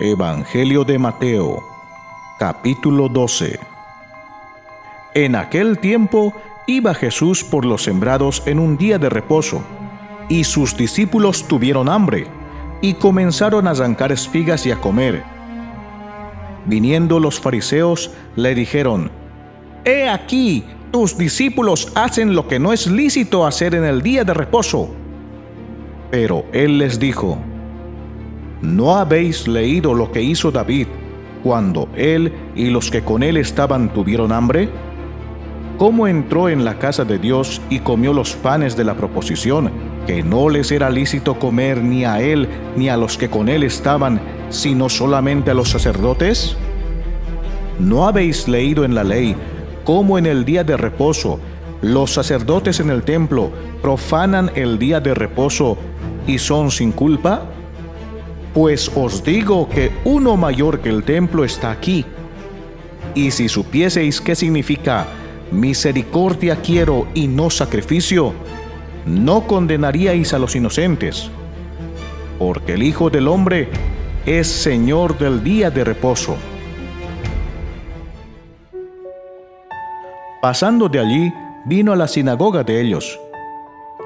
Evangelio 0.00 0.84
de 0.84 0.96
Mateo, 0.96 1.60
capítulo 2.38 3.08
12. 3.08 3.58
En 5.14 5.34
aquel 5.34 5.80
tiempo 5.80 6.32
iba 6.68 6.94
Jesús 6.94 7.42
por 7.42 7.64
los 7.64 7.82
sembrados 7.82 8.44
en 8.46 8.60
un 8.60 8.76
día 8.76 9.00
de 9.00 9.08
reposo, 9.08 9.60
y 10.28 10.44
sus 10.44 10.76
discípulos 10.76 11.48
tuvieron 11.48 11.88
hambre, 11.88 12.28
y 12.80 12.94
comenzaron 12.94 13.66
a 13.66 13.72
arrancar 13.72 14.12
espigas 14.12 14.64
y 14.66 14.70
a 14.70 14.80
comer. 14.80 15.24
Viniendo 16.64 17.18
los 17.18 17.40
fariseos, 17.40 18.12
le 18.36 18.54
dijeron, 18.54 19.10
He 19.84 20.08
aquí, 20.08 20.64
tus 20.92 21.18
discípulos 21.18 21.90
hacen 21.96 22.36
lo 22.36 22.46
que 22.46 22.60
no 22.60 22.72
es 22.72 22.86
lícito 22.86 23.44
hacer 23.44 23.74
en 23.74 23.84
el 23.84 24.00
día 24.02 24.22
de 24.22 24.32
reposo. 24.32 24.94
Pero 26.12 26.44
él 26.52 26.78
les 26.78 27.00
dijo, 27.00 27.38
¿No 28.62 28.96
habéis 28.96 29.46
leído 29.46 29.94
lo 29.94 30.10
que 30.10 30.20
hizo 30.20 30.50
David 30.50 30.88
cuando 31.44 31.88
él 31.94 32.32
y 32.56 32.70
los 32.70 32.90
que 32.90 33.02
con 33.02 33.22
él 33.22 33.36
estaban 33.36 33.92
tuvieron 33.92 34.32
hambre? 34.32 34.68
¿Cómo 35.78 36.08
entró 36.08 36.48
en 36.48 36.64
la 36.64 36.76
casa 36.76 37.04
de 37.04 37.20
Dios 37.20 37.60
y 37.70 37.78
comió 37.78 38.12
los 38.12 38.34
panes 38.34 38.76
de 38.76 38.82
la 38.82 38.96
proposición, 38.96 39.70
que 40.08 40.24
no 40.24 40.48
les 40.48 40.72
era 40.72 40.90
lícito 40.90 41.38
comer 41.38 41.80
ni 41.84 42.04
a 42.04 42.20
él 42.20 42.48
ni 42.76 42.88
a 42.88 42.96
los 42.96 43.16
que 43.16 43.30
con 43.30 43.48
él 43.48 43.62
estaban, 43.62 44.20
sino 44.50 44.88
solamente 44.88 45.52
a 45.52 45.54
los 45.54 45.70
sacerdotes? 45.70 46.56
¿No 47.78 48.08
habéis 48.08 48.48
leído 48.48 48.84
en 48.84 48.96
la 48.96 49.04
ley 49.04 49.36
cómo 49.84 50.18
en 50.18 50.26
el 50.26 50.44
día 50.44 50.64
de 50.64 50.76
reposo 50.76 51.38
los 51.80 52.10
sacerdotes 52.12 52.80
en 52.80 52.90
el 52.90 53.04
templo 53.04 53.52
profanan 53.80 54.50
el 54.56 54.80
día 54.80 54.98
de 54.98 55.14
reposo 55.14 55.78
y 56.26 56.38
son 56.38 56.72
sin 56.72 56.90
culpa? 56.90 57.42
Pues 58.58 58.90
os 58.96 59.22
digo 59.22 59.68
que 59.68 59.92
uno 60.04 60.36
mayor 60.36 60.80
que 60.80 60.88
el 60.88 61.04
templo 61.04 61.44
está 61.44 61.70
aquí. 61.70 62.04
Y 63.14 63.30
si 63.30 63.48
supieseis 63.48 64.20
qué 64.20 64.34
significa 64.34 65.06
misericordia 65.52 66.56
quiero 66.56 67.06
y 67.14 67.28
no 67.28 67.50
sacrificio, 67.50 68.32
no 69.06 69.46
condenaríais 69.46 70.34
a 70.34 70.40
los 70.40 70.56
inocentes, 70.56 71.30
porque 72.40 72.74
el 72.74 72.82
Hijo 72.82 73.10
del 73.10 73.28
Hombre 73.28 73.68
es 74.26 74.48
Señor 74.48 75.16
del 75.16 75.44
día 75.44 75.70
de 75.70 75.84
reposo. 75.84 76.34
Pasando 80.42 80.88
de 80.88 80.98
allí, 80.98 81.32
vino 81.64 81.92
a 81.92 81.96
la 81.96 82.08
sinagoga 82.08 82.64
de 82.64 82.80
ellos. 82.80 83.20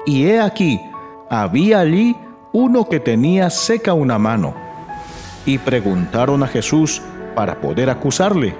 Y 0.05 0.27
he 0.27 0.39
aquí, 0.39 0.79
había 1.27 1.79
allí 1.79 2.15
uno 2.53 2.87
que 2.87 2.99
tenía 2.99 3.49
seca 3.49 3.95
una 3.95 4.19
mano, 4.19 4.53
y 5.43 5.57
preguntaron 5.57 6.43
a 6.43 6.47
Jesús 6.47 7.01
para 7.35 7.59
poder 7.59 7.89
acusarle, 7.89 8.53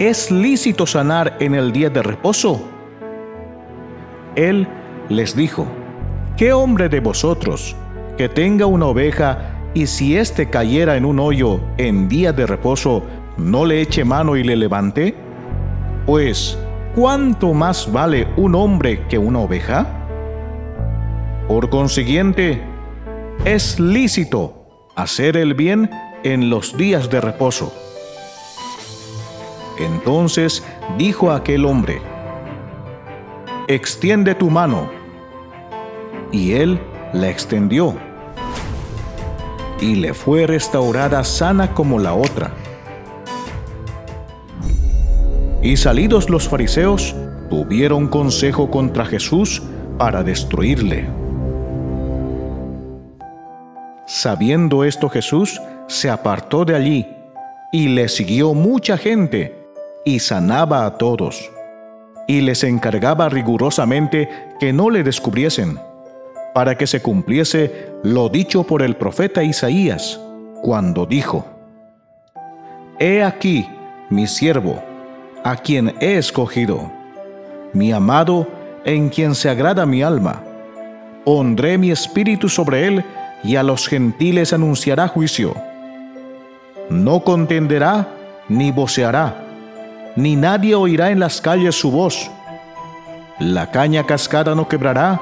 ¿es 0.00 0.32
lícito 0.32 0.84
sanar 0.84 1.36
en 1.38 1.54
el 1.54 1.70
día 1.70 1.88
de 1.88 2.02
reposo? 2.02 2.60
Él 4.34 4.66
les 5.08 5.36
dijo, 5.36 5.66
¿qué 6.36 6.52
hombre 6.52 6.88
de 6.88 6.98
vosotros 6.98 7.76
que 8.18 8.28
tenga 8.28 8.66
una 8.66 8.86
oveja 8.86 9.52
y 9.72 9.86
si 9.86 10.16
éste 10.16 10.50
cayera 10.50 10.96
en 10.96 11.04
un 11.04 11.20
hoyo 11.20 11.60
en 11.78 12.08
día 12.08 12.32
de 12.32 12.44
reposo, 12.44 13.04
no 13.36 13.64
le 13.64 13.82
eche 13.82 14.04
mano 14.04 14.36
y 14.36 14.42
le 14.42 14.56
levante? 14.56 15.14
Pues, 16.06 16.58
¿cuánto 16.96 17.54
más 17.54 17.90
vale 17.92 18.26
un 18.36 18.56
hombre 18.56 19.06
que 19.06 19.16
una 19.16 19.38
oveja? 19.38 20.03
Por 21.48 21.68
consiguiente, 21.68 22.62
es 23.44 23.78
lícito 23.78 24.88
hacer 24.96 25.36
el 25.36 25.52
bien 25.52 25.90
en 26.22 26.48
los 26.48 26.76
días 26.76 27.10
de 27.10 27.20
reposo. 27.20 27.72
Entonces 29.78 30.64
dijo 30.96 31.30
aquel 31.30 31.66
hombre, 31.66 32.00
extiende 33.68 34.34
tu 34.34 34.48
mano. 34.48 34.90
Y 36.32 36.52
él 36.52 36.80
la 37.12 37.28
extendió. 37.28 37.94
Y 39.80 39.96
le 39.96 40.14
fue 40.14 40.46
restaurada 40.46 41.24
sana 41.24 41.74
como 41.74 41.98
la 41.98 42.14
otra. 42.14 42.52
Y 45.62 45.76
salidos 45.76 46.30
los 46.30 46.48
fariseos, 46.48 47.14
tuvieron 47.50 48.08
consejo 48.08 48.70
contra 48.70 49.04
Jesús 49.04 49.62
para 49.98 50.22
destruirle. 50.22 51.23
Sabiendo 54.16 54.84
esto 54.84 55.08
Jesús 55.08 55.60
se 55.88 56.08
apartó 56.08 56.64
de 56.64 56.76
allí 56.76 57.08
y 57.72 57.88
le 57.88 58.08
siguió 58.08 58.54
mucha 58.54 58.96
gente 58.96 59.66
y 60.04 60.20
sanaba 60.20 60.86
a 60.86 60.98
todos 60.98 61.50
y 62.28 62.40
les 62.40 62.62
encargaba 62.62 63.28
rigurosamente 63.28 64.28
que 64.60 64.72
no 64.72 64.88
le 64.88 65.02
descubriesen, 65.02 65.80
para 66.54 66.78
que 66.78 66.86
se 66.86 67.02
cumpliese 67.02 67.90
lo 68.04 68.28
dicho 68.28 68.62
por 68.62 68.82
el 68.82 68.94
profeta 68.94 69.42
Isaías, 69.42 70.20
cuando 70.62 71.06
dijo, 71.06 71.44
He 73.00 73.24
aquí 73.24 73.68
mi 74.10 74.28
siervo, 74.28 74.80
a 75.42 75.56
quien 75.56 75.92
he 75.98 76.18
escogido, 76.18 76.88
mi 77.72 77.90
amado, 77.90 78.46
en 78.84 79.08
quien 79.08 79.34
se 79.34 79.50
agrada 79.50 79.84
mi 79.86 80.04
alma. 80.04 80.40
Pondré 81.24 81.78
mi 81.78 81.90
espíritu 81.90 82.48
sobre 82.48 82.86
él, 82.86 83.04
y 83.44 83.56
a 83.56 83.62
los 83.62 83.86
gentiles 83.86 84.52
anunciará 84.52 85.06
juicio. 85.06 85.54
No 86.88 87.20
contenderá 87.20 88.08
ni 88.48 88.72
voceará, 88.72 89.44
ni 90.16 90.34
nadie 90.34 90.74
oirá 90.74 91.10
en 91.10 91.20
las 91.20 91.40
calles 91.40 91.78
su 91.78 91.90
voz. 91.90 92.30
La 93.38 93.70
caña 93.70 94.04
cascada 94.04 94.54
no 94.54 94.66
quebrará, 94.68 95.20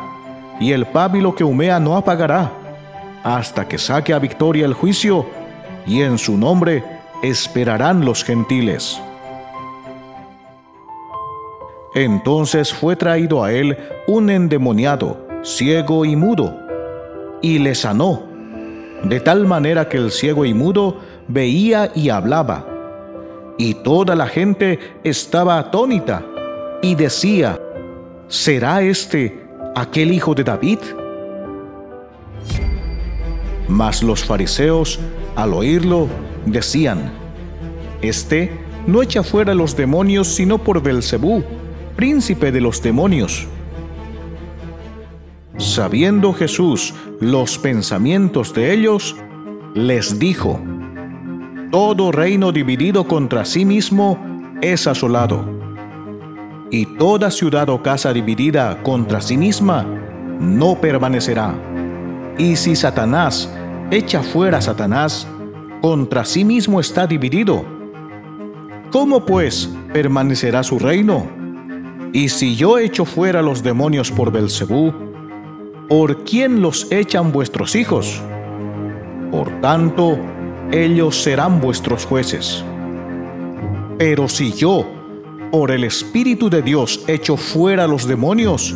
y 0.61 0.73
el 0.73 0.87
pábilo 0.87 1.35
que 1.35 1.45
humea 1.45 1.81
no 1.81 1.97
apagará, 1.97 2.53
hasta 3.25 3.67
que 3.67 3.79
saque 3.79 4.13
a 4.13 4.19
victoria 4.19 4.65
el 4.67 4.75
juicio, 4.75 5.27
y 5.87 6.03
en 6.03 6.19
su 6.19 6.37
nombre 6.37 6.85
esperarán 7.23 8.05
los 8.05 8.23
gentiles. 8.23 9.01
Entonces 11.95 12.73
fue 12.73 12.97
traído 12.97 13.43
a 13.45 13.53
él 13.53 13.77
un 14.07 14.31
endemoniado, 14.31 15.27
ciego 15.43 16.05
y 16.05 16.17
mudo, 16.17 16.62
y 17.43 17.59
le 17.59 17.75
sanó, 17.75 18.23
de 19.05 19.21
tal 19.21 19.47
manera 19.47 19.89
que 19.89 19.99
el 19.99 20.11
ciego 20.11 20.45
y 20.45 20.55
mudo 20.55 20.99
veía 21.29 21.91
y 21.95 22.09
hablaba. 22.09 22.67
Y 23.59 23.75
toda 23.75 24.15
la 24.15 24.27
gente 24.27 24.79
estaba 25.05 25.59
atónita 25.59 26.25
y 26.81 26.95
decía, 26.95 27.61
¿será 28.29 28.83
este 28.83 29.45
aquel 29.75 30.13
hijo 30.13 30.35
de 30.35 30.45
David? 30.45 30.79
Mas 33.69 34.03
los 34.03 34.25
fariseos, 34.25 34.99
al 35.37 35.55
oírlo, 35.55 36.09
decían, 36.47 37.13
Este 38.01 38.51
no 38.87 39.03
echa 39.03 39.23
fuera 39.23 39.55
los 39.55 39.77
demonios 39.77 40.29
sino 40.29 40.59
por 40.59 40.83
Belcebú, 40.83 41.45
príncipe 41.97 42.51
de 42.51 42.61
los 42.61 42.83
demonios. 42.83 43.47
Sabiendo 45.57 46.33
Jesús 46.33 46.93
los 47.23 47.57
pensamientos 47.57 48.53
de 48.53 48.75
ellos, 48.75 49.17
les 49.75 50.19
dijo, 50.19 50.61
Todo 51.71 52.11
reino 52.11 52.51
dividido 52.51 53.07
contra 53.07 53.45
sí 53.45 53.65
mismo 53.65 54.19
es 54.61 54.89
asolado, 54.89 55.45
y 56.69 56.85
toda 56.85 57.31
ciudad 57.31 57.69
o 57.69 57.81
casa 57.81 58.13
dividida 58.13 58.83
contra 58.83 59.21
sí 59.21 59.37
misma 59.37 59.87
no 60.41 60.75
permanecerá. 60.81 61.55
Y 62.39 62.57
si 62.57 62.75
Satanás 62.75 63.49
echa 63.93 64.21
fuera 64.23 64.59
a 64.59 64.63
Satanás, 64.63 65.29
contra 65.81 66.25
sí 66.25 66.45
mismo 66.45 66.81
está 66.81 67.07
dividido. 67.07 67.65
¿Cómo 68.91 69.25
pues 69.25 69.73
permanecerá 69.93 70.65
su 70.65 70.77
reino? 70.81 71.29
Y 72.13 72.31
si 72.31 72.57
yo 72.57 72.79
echo 72.79 73.05
fuera 73.05 73.43
los 73.43 73.63
demonios 73.63 74.11
por 74.11 74.33
Belcebú, 74.33 75.12
¿por 75.93 76.25
quién 76.25 76.63
los 76.63 76.91
echan 76.91 77.33
vuestros 77.33 77.77
hijos? 77.77 78.19
Por 79.31 79.61
tanto, 79.61 80.19
ellos 80.71 81.23
serán 81.23 81.61
vuestros 81.61 82.07
jueces. 82.07 82.65
Pero 83.99 84.27
si 84.27 84.53
yo, 84.53 84.87
por 85.51 85.71
el 85.71 85.85
Espíritu 85.85 86.49
de 86.49 86.63
Dios, 86.63 87.05
echo 87.09 87.37
fuera 87.37 87.87
los 87.87 88.07
demonios, 88.07 88.75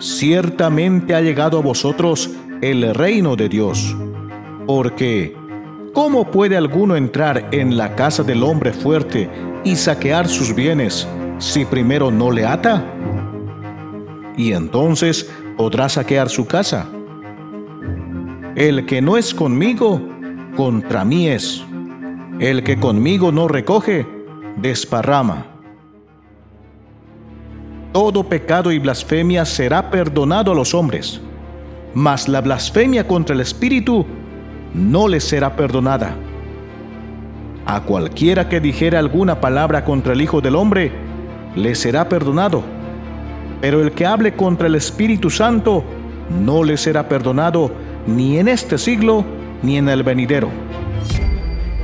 ciertamente 0.00 1.14
ha 1.14 1.20
llegado 1.20 1.58
a 1.58 1.62
vosotros 1.62 2.28
el 2.60 2.92
reino 2.92 3.36
de 3.36 3.48
Dios. 3.48 3.96
Porque, 4.66 5.36
¿cómo 5.92 6.28
puede 6.28 6.56
alguno 6.56 6.96
entrar 6.96 7.50
en 7.52 7.76
la 7.76 7.94
casa 7.94 8.24
del 8.24 8.42
hombre 8.42 8.72
fuerte 8.72 9.30
y 9.62 9.76
saquear 9.76 10.26
sus 10.26 10.52
bienes 10.52 11.06
si 11.38 11.64
primero 11.64 12.10
no 12.10 12.32
le 12.32 12.44
ata? 12.44 12.84
Y 14.36 14.54
entonces 14.54 15.30
podrá 15.56 15.88
saquear 15.88 16.28
su 16.28 16.46
casa. 16.46 16.88
El 18.54 18.86
que 18.86 19.00
no 19.00 19.16
es 19.16 19.34
conmigo, 19.34 20.00
contra 20.56 21.04
mí 21.04 21.28
es. 21.28 21.64
El 22.38 22.62
que 22.62 22.78
conmigo 22.78 23.32
no 23.32 23.48
recoge, 23.48 24.06
desparrama. 24.56 25.46
Todo 27.92 28.24
pecado 28.24 28.72
y 28.72 28.78
blasfemia 28.78 29.44
será 29.44 29.90
perdonado 29.90 30.52
a 30.52 30.54
los 30.54 30.74
hombres, 30.74 31.20
mas 31.94 32.28
la 32.28 32.40
blasfemia 32.40 33.06
contra 33.06 33.34
el 33.34 33.40
Espíritu 33.40 34.06
no 34.74 35.08
les 35.08 35.24
será 35.24 35.54
perdonada. 35.56 36.16
A 37.66 37.82
cualquiera 37.82 38.48
que 38.48 38.60
dijera 38.60 38.98
alguna 38.98 39.40
palabra 39.40 39.84
contra 39.84 40.14
el 40.14 40.22
Hijo 40.22 40.40
del 40.40 40.56
Hombre, 40.56 40.90
le 41.54 41.74
será 41.74 42.08
perdonado. 42.08 42.62
Pero 43.62 43.80
el 43.80 43.92
que 43.92 44.04
hable 44.04 44.34
contra 44.34 44.66
el 44.66 44.74
Espíritu 44.74 45.30
Santo, 45.30 45.84
no 46.44 46.64
le 46.64 46.76
será 46.76 47.08
perdonado 47.08 47.70
ni 48.08 48.38
en 48.38 48.48
este 48.48 48.76
siglo 48.76 49.24
ni 49.62 49.76
en 49.76 49.88
el 49.88 50.02
venidero. 50.02 50.48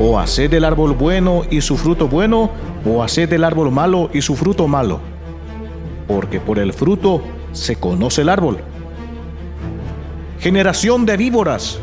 O 0.00 0.18
haced 0.18 0.50
del 0.50 0.64
árbol 0.64 0.94
bueno 0.94 1.42
y 1.48 1.60
su 1.60 1.76
fruto 1.76 2.08
bueno, 2.08 2.50
o 2.84 3.00
haced 3.00 3.28
del 3.28 3.44
árbol 3.44 3.70
malo 3.70 4.10
y 4.12 4.22
su 4.22 4.34
fruto 4.34 4.66
malo. 4.66 4.98
Porque 6.08 6.40
por 6.40 6.58
el 6.58 6.72
fruto 6.72 7.22
se 7.52 7.76
conoce 7.76 8.22
el 8.22 8.28
árbol. 8.28 8.58
Generación 10.40 11.06
de 11.06 11.16
víboras. 11.16 11.78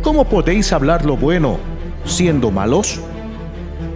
¿Cómo 0.00 0.26
podéis 0.26 0.72
hablar 0.72 1.04
lo 1.04 1.16
bueno 1.16 1.58
siendo 2.04 2.52
malos? 2.52 3.00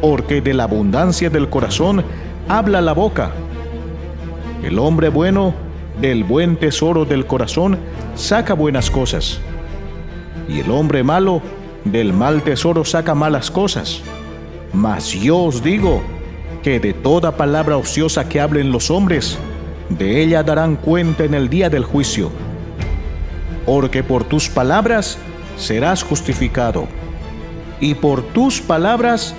Porque 0.00 0.40
de 0.40 0.54
la 0.54 0.64
abundancia 0.64 1.30
del 1.30 1.48
corazón 1.48 2.02
habla 2.48 2.80
la 2.80 2.92
boca. 2.92 3.30
El 4.68 4.78
hombre 4.78 5.08
bueno 5.08 5.54
del 5.98 6.24
buen 6.24 6.58
tesoro 6.58 7.06
del 7.06 7.24
corazón 7.24 7.78
saca 8.16 8.52
buenas 8.52 8.90
cosas. 8.90 9.40
Y 10.46 10.60
el 10.60 10.70
hombre 10.70 11.02
malo 11.02 11.40
del 11.86 12.12
mal 12.12 12.42
tesoro 12.42 12.84
saca 12.84 13.14
malas 13.14 13.50
cosas. 13.50 14.02
Mas 14.74 15.10
yo 15.12 15.38
os 15.38 15.62
digo 15.62 16.02
que 16.62 16.80
de 16.80 16.92
toda 16.92 17.34
palabra 17.34 17.78
ociosa 17.78 18.28
que 18.28 18.42
hablen 18.42 18.70
los 18.70 18.90
hombres, 18.90 19.38
de 19.88 20.22
ella 20.22 20.42
darán 20.42 20.76
cuenta 20.76 21.24
en 21.24 21.32
el 21.32 21.48
día 21.48 21.70
del 21.70 21.84
juicio. 21.84 22.30
Porque 23.64 24.02
por 24.02 24.24
tus 24.24 24.50
palabras 24.50 25.16
serás 25.56 26.02
justificado, 26.02 26.88
y 27.80 27.94
por 27.94 28.20
tus 28.20 28.60
palabras 28.60 29.34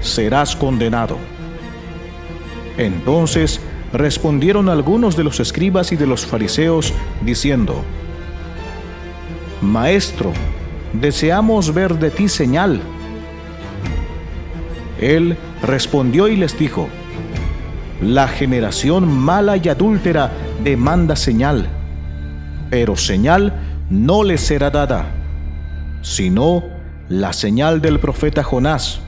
serás 0.00 0.54
condenado. 0.54 1.16
Entonces 2.78 3.60
respondieron 3.92 4.68
algunos 4.68 5.16
de 5.16 5.24
los 5.24 5.40
escribas 5.40 5.92
y 5.92 5.96
de 5.96 6.06
los 6.06 6.26
fariseos, 6.26 6.92
diciendo, 7.22 7.82
Maestro, 9.60 10.32
deseamos 10.92 11.74
ver 11.74 11.98
de 11.98 12.10
ti 12.10 12.28
señal. 12.28 12.80
Él 15.00 15.36
respondió 15.62 16.28
y 16.28 16.36
les 16.36 16.58
dijo, 16.58 16.88
La 18.00 18.28
generación 18.28 19.12
mala 19.12 19.56
y 19.56 19.68
adúltera 19.68 20.32
demanda 20.62 21.16
señal, 21.16 21.68
pero 22.70 22.96
señal 22.96 23.54
no 23.90 24.22
les 24.22 24.40
será 24.40 24.70
dada, 24.70 25.06
sino 26.02 26.62
la 27.08 27.32
señal 27.32 27.80
del 27.80 27.98
profeta 27.98 28.44
Jonás. 28.44 29.00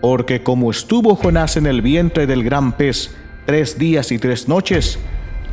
Porque 0.00 0.42
como 0.42 0.70
estuvo 0.70 1.14
Jonás 1.14 1.56
en 1.56 1.66
el 1.66 1.82
vientre 1.82 2.26
del 2.26 2.42
gran 2.42 2.72
pez 2.72 3.14
tres 3.46 3.78
días 3.78 4.10
y 4.10 4.18
tres 4.18 4.48
noches, 4.48 4.98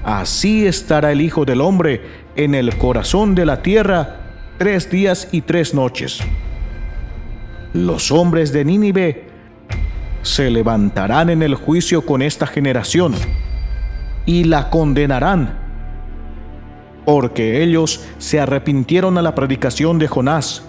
así 0.04 0.66
estará 0.66 1.12
el 1.12 1.22
Hijo 1.22 1.46
del 1.46 1.62
Hombre 1.62 2.02
en 2.36 2.56
el 2.56 2.76
corazón 2.78 3.36
de 3.36 3.46
la 3.46 3.62
tierra 3.62 4.20
tres 4.58 4.90
días 4.90 5.30
y 5.32 5.42
tres 5.42 5.74
noches. 5.74 6.20
Los 7.74 8.12
hombres 8.12 8.52
de 8.52 8.66
Nínive 8.66 9.28
se 10.24 10.50
levantarán 10.50 11.30
en 11.30 11.44
el 11.44 11.56
juicio 11.56 12.06
con 12.06 12.22
esta 12.22 12.48
generación 12.48 13.14
y 14.26 14.46
la 14.46 14.70
condenarán, 14.70 15.60
porque 17.06 17.62
ellos 17.62 18.04
se 18.18 18.40
arrepintieron 18.40 19.18
a 19.18 19.22
la 19.22 19.36
predicación 19.36 20.00
de 20.00 20.08
Jonás, 20.08 20.64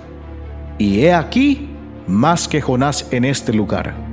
y 0.77 1.01
he 1.01 1.15
aquí 1.15 1.71
más 2.07 2.49
que 2.49 2.61
Jonás 2.61 3.09
en 3.13 3.25
este 3.25 3.53
lugar 3.53 4.04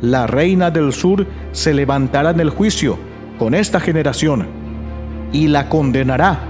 la 0.00 0.26
reina 0.26 0.70
del 0.70 0.92
sur 0.92 1.26
se 1.52 1.74
levantará 1.74 2.30
en 2.30 2.40
el 2.40 2.50
juicio 2.50 2.98
con 3.38 3.54
esta 3.54 3.80
generación 3.80 4.46
y 5.32 5.48
la 5.48 5.68
condenará, 5.68 6.40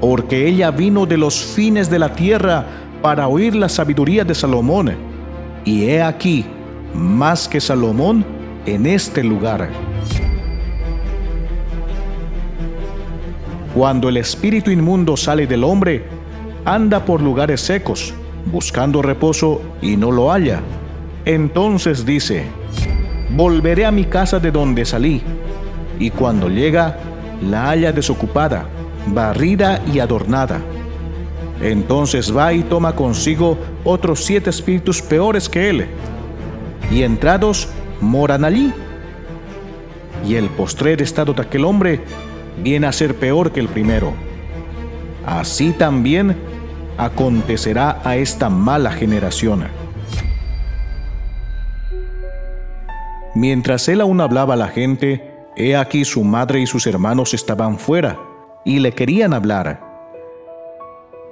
porque 0.00 0.46
ella 0.46 0.70
vino 0.70 1.06
de 1.06 1.16
los 1.16 1.44
fines 1.44 1.90
de 1.90 1.98
la 1.98 2.12
tierra 2.12 2.66
para 3.02 3.28
oír 3.28 3.54
la 3.54 3.68
sabiduría 3.68 4.24
de 4.24 4.34
Salomón, 4.34 4.92
y 5.64 5.84
he 5.84 6.02
aquí 6.02 6.44
más 6.94 7.48
que 7.48 7.60
Salomón 7.60 8.24
en 8.64 8.86
este 8.86 9.22
lugar. 9.22 9.68
Cuando 13.74 14.08
el 14.08 14.16
espíritu 14.16 14.70
inmundo 14.70 15.16
sale 15.16 15.46
del 15.46 15.62
hombre, 15.62 16.04
anda 16.64 17.04
por 17.04 17.20
lugares 17.20 17.60
secos, 17.60 18.14
buscando 18.50 19.02
reposo 19.02 19.60
y 19.82 19.96
no 19.96 20.10
lo 20.10 20.30
halla 20.30 20.62
entonces 21.26 22.06
dice, 22.06 22.44
volveré 23.30 23.84
a 23.84 23.90
mi 23.90 24.04
casa 24.04 24.38
de 24.38 24.52
donde 24.52 24.84
salí, 24.84 25.20
y 25.98 26.10
cuando 26.10 26.48
llega, 26.48 26.98
la 27.42 27.64
halla 27.68 27.90
desocupada, 27.90 28.66
barrida 29.08 29.82
y 29.92 29.98
adornada. 29.98 30.60
Entonces 31.60 32.34
va 32.34 32.52
y 32.52 32.62
toma 32.62 32.94
consigo 32.94 33.58
otros 33.82 34.24
siete 34.24 34.50
espíritus 34.50 35.02
peores 35.02 35.48
que 35.48 35.68
él, 35.68 35.86
y 36.92 37.02
entrados 37.02 37.68
moran 38.00 38.44
allí. 38.44 38.72
Y 40.24 40.36
el 40.36 40.48
postrer 40.50 41.02
estado 41.02 41.32
de 41.32 41.42
aquel 41.42 41.64
hombre 41.64 42.02
viene 42.62 42.86
a 42.86 42.92
ser 42.92 43.16
peor 43.16 43.50
que 43.50 43.58
el 43.58 43.68
primero. 43.68 44.12
Así 45.26 45.72
también 45.72 46.36
acontecerá 46.96 48.00
a 48.04 48.16
esta 48.16 48.48
mala 48.48 48.92
generación. 48.92 49.85
Mientras 53.36 53.86
él 53.88 54.00
aún 54.00 54.22
hablaba 54.22 54.54
a 54.54 54.56
la 54.56 54.68
gente, 54.68 55.30
he 55.56 55.76
aquí 55.76 56.06
su 56.06 56.24
madre 56.24 56.60
y 56.60 56.66
sus 56.66 56.86
hermanos 56.86 57.34
estaban 57.34 57.78
fuera 57.78 58.18
y 58.64 58.78
le 58.78 58.92
querían 58.92 59.34
hablar. 59.34 59.82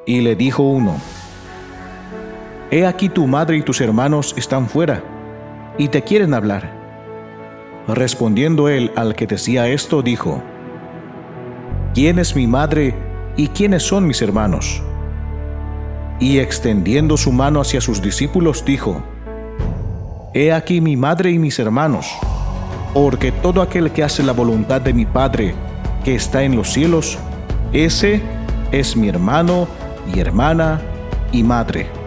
Y 0.04 0.20
le 0.20 0.36
dijo 0.36 0.64
uno, 0.64 0.98
He 2.70 2.84
aquí 2.84 3.08
tu 3.08 3.26
madre 3.26 3.56
y 3.56 3.62
tus 3.62 3.80
hermanos 3.80 4.34
están 4.36 4.68
fuera 4.68 5.02
y 5.78 5.88
te 5.88 6.02
quieren 6.02 6.34
hablar. 6.34 6.70
Respondiendo 7.88 8.68
él 8.68 8.92
al 8.96 9.14
que 9.14 9.26
decía 9.26 9.68
esto, 9.68 10.02
dijo, 10.02 10.42
¿quién 11.94 12.18
es 12.18 12.36
mi 12.36 12.46
madre 12.46 12.94
y 13.34 13.48
quiénes 13.48 13.82
son 13.82 14.06
mis 14.06 14.20
hermanos? 14.20 14.82
Y 16.20 16.38
extendiendo 16.38 17.16
su 17.16 17.32
mano 17.32 17.62
hacia 17.62 17.80
sus 17.80 18.02
discípulos, 18.02 18.62
dijo, 18.62 19.02
He 20.36 20.52
aquí 20.52 20.80
mi 20.80 20.96
madre 20.96 21.30
y 21.30 21.38
mis 21.38 21.60
hermanos, 21.60 22.08
porque 22.92 23.30
todo 23.30 23.62
aquel 23.62 23.92
que 23.92 24.02
hace 24.02 24.24
la 24.24 24.32
voluntad 24.32 24.80
de 24.80 24.92
mi 24.92 25.06
Padre 25.06 25.54
que 26.02 26.16
está 26.16 26.42
en 26.42 26.56
los 26.56 26.72
cielos, 26.72 27.18
ese 27.72 28.20
es 28.72 28.96
mi 28.96 29.08
hermano 29.08 29.68
y 30.12 30.18
hermana 30.18 30.80
y 31.30 31.44
madre. 31.44 32.03